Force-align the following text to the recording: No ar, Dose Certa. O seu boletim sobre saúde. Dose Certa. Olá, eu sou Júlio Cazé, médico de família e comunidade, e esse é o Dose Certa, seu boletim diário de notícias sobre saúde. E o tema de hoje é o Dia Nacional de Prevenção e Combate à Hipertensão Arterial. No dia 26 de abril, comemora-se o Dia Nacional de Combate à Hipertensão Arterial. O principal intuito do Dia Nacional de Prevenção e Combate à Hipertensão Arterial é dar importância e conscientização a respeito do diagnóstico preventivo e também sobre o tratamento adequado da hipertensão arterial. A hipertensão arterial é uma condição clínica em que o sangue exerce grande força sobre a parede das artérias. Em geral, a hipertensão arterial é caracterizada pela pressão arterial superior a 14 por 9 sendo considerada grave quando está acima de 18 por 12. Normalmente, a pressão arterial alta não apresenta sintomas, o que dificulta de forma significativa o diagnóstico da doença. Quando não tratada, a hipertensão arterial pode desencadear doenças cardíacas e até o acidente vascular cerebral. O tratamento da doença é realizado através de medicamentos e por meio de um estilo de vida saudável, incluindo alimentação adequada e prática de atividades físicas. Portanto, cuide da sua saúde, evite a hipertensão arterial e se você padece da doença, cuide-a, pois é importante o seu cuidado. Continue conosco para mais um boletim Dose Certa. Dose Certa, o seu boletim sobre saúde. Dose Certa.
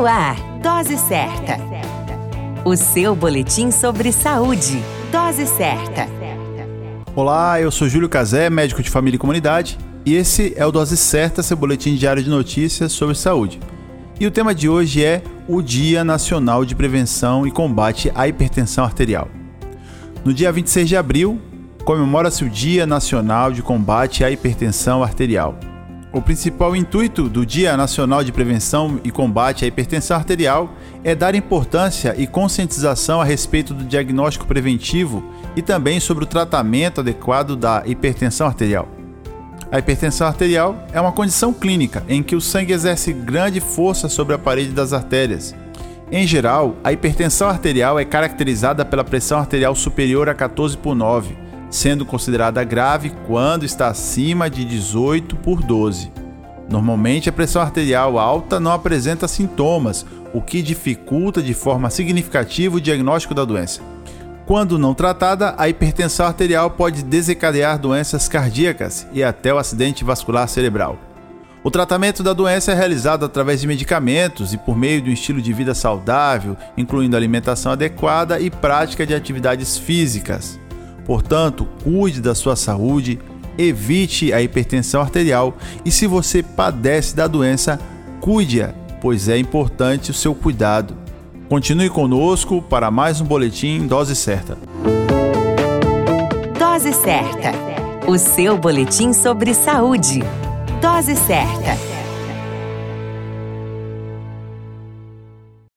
No 0.00 0.06
ar, 0.06 0.34
Dose 0.62 0.96
Certa. 0.96 1.58
O 2.64 2.74
seu 2.74 3.14
boletim 3.14 3.70
sobre 3.70 4.10
saúde. 4.12 4.82
Dose 5.12 5.46
Certa. 5.46 6.08
Olá, 7.14 7.60
eu 7.60 7.70
sou 7.70 7.86
Júlio 7.86 8.08
Cazé, 8.08 8.48
médico 8.48 8.82
de 8.82 8.88
família 8.88 9.16
e 9.16 9.18
comunidade, 9.18 9.76
e 10.06 10.14
esse 10.14 10.54
é 10.56 10.64
o 10.64 10.72
Dose 10.72 10.96
Certa, 10.96 11.42
seu 11.42 11.54
boletim 11.54 11.96
diário 11.96 12.22
de 12.22 12.30
notícias 12.30 12.92
sobre 12.92 13.14
saúde. 13.14 13.60
E 14.18 14.26
o 14.26 14.30
tema 14.30 14.54
de 14.54 14.70
hoje 14.70 15.04
é 15.04 15.22
o 15.46 15.60
Dia 15.60 16.02
Nacional 16.02 16.64
de 16.64 16.74
Prevenção 16.74 17.46
e 17.46 17.50
Combate 17.50 18.10
à 18.14 18.26
Hipertensão 18.26 18.86
Arterial. 18.86 19.28
No 20.24 20.32
dia 20.32 20.50
26 20.50 20.88
de 20.88 20.96
abril, 20.96 21.38
comemora-se 21.84 22.42
o 22.42 22.48
Dia 22.48 22.86
Nacional 22.86 23.52
de 23.52 23.60
Combate 23.60 24.24
à 24.24 24.30
Hipertensão 24.30 25.02
Arterial. 25.02 25.58
O 26.12 26.20
principal 26.20 26.74
intuito 26.74 27.28
do 27.28 27.46
Dia 27.46 27.76
Nacional 27.76 28.24
de 28.24 28.32
Prevenção 28.32 28.98
e 29.04 29.12
Combate 29.12 29.64
à 29.64 29.68
Hipertensão 29.68 30.16
Arterial 30.16 30.74
é 31.04 31.14
dar 31.14 31.36
importância 31.36 32.16
e 32.18 32.26
conscientização 32.26 33.20
a 33.20 33.24
respeito 33.24 33.72
do 33.72 33.84
diagnóstico 33.84 34.44
preventivo 34.44 35.22
e 35.54 35.62
também 35.62 36.00
sobre 36.00 36.24
o 36.24 36.26
tratamento 36.26 37.00
adequado 37.00 37.54
da 37.54 37.84
hipertensão 37.86 38.48
arterial. 38.48 38.88
A 39.70 39.78
hipertensão 39.78 40.26
arterial 40.26 40.84
é 40.92 41.00
uma 41.00 41.12
condição 41.12 41.52
clínica 41.52 42.02
em 42.08 42.24
que 42.24 42.34
o 42.34 42.40
sangue 42.40 42.72
exerce 42.72 43.12
grande 43.12 43.60
força 43.60 44.08
sobre 44.08 44.34
a 44.34 44.38
parede 44.38 44.72
das 44.72 44.92
artérias. 44.92 45.54
Em 46.10 46.26
geral, 46.26 46.74
a 46.82 46.92
hipertensão 46.92 47.48
arterial 47.48 48.00
é 48.00 48.04
caracterizada 48.04 48.84
pela 48.84 49.04
pressão 49.04 49.38
arterial 49.38 49.76
superior 49.76 50.28
a 50.28 50.34
14 50.34 50.76
por 50.76 50.96
9 50.96 51.49
sendo 51.70 52.04
considerada 52.04 52.64
grave 52.64 53.12
quando 53.26 53.64
está 53.64 53.88
acima 53.88 54.50
de 54.50 54.64
18 54.64 55.36
por 55.36 55.62
12. 55.62 56.12
Normalmente, 56.68 57.28
a 57.28 57.32
pressão 57.32 57.62
arterial 57.62 58.18
alta 58.18 58.60
não 58.60 58.72
apresenta 58.72 59.26
sintomas, 59.26 60.04
o 60.32 60.40
que 60.40 60.62
dificulta 60.62 61.42
de 61.42 61.54
forma 61.54 61.90
significativa 61.90 62.76
o 62.76 62.80
diagnóstico 62.80 63.34
da 63.34 63.44
doença. 63.44 63.80
Quando 64.46 64.78
não 64.78 64.94
tratada, 64.94 65.54
a 65.56 65.68
hipertensão 65.68 66.26
arterial 66.26 66.70
pode 66.70 67.04
desencadear 67.04 67.78
doenças 67.78 68.28
cardíacas 68.28 69.06
e 69.12 69.22
até 69.22 69.54
o 69.54 69.58
acidente 69.58 70.04
vascular 70.04 70.48
cerebral. 70.48 70.98
O 71.62 71.70
tratamento 71.70 72.22
da 72.22 72.32
doença 72.32 72.72
é 72.72 72.74
realizado 72.74 73.24
através 73.24 73.60
de 73.60 73.66
medicamentos 73.66 74.54
e 74.54 74.58
por 74.58 74.76
meio 74.76 75.02
de 75.02 75.10
um 75.10 75.12
estilo 75.12 75.42
de 75.42 75.52
vida 75.52 75.74
saudável, 75.74 76.56
incluindo 76.76 77.16
alimentação 77.16 77.72
adequada 77.72 78.40
e 78.40 78.50
prática 78.50 79.06
de 79.06 79.14
atividades 79.14 79.76
físicas. 79.76 80.58
Portanto, 81.10 81.66
cuide 81.82 82.20
da 82.20 82.36
sua 82.36 82.54
saúde, 82.54 83.18
evite 83.58 84.32
a 84.32 84.40
hipertensão 84.40 85.00
arterial 85.00 85.56
e 85.84 85.90
se 85.90 86.06
você 86.06 86.40
padece 86.40 87.16
da 87.16 87.26
doença, 87.26 87.80
cuide-a, 88.20 88.72
pois 89.00 89.28
é 89.28 89.36
importante 89.36 90.12
o 90.12 90.14
seu 90.14 90.36
cuidado. 90.36 90.94
Continue 91.48 91.90
conosco 91.90 92.62
para 92.62 92.92
mais 92.92 93.20
um 93.20 93.24
boletim 93.24 93.88
Dose 93.88 94.14
Certa. 94.14 94.56
Dose 96.56 96.92
Certa, 96.92 97.54
o 98.06 98.16
seu 98.16 98.56
boletim 98.56 99.12
sobre 99.12 99.52
saúde. 99.52 100.22
Dose 100.80 101.16
Certa. 101.16 101.99